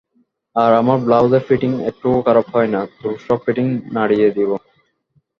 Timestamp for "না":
2.73-2.81